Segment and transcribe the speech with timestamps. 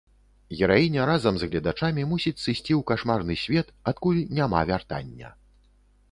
[0.59, 5.29] Гераіня, разам з гледачамі, мусіць сысці ў кашмарны свет, адкуль няма вяртання.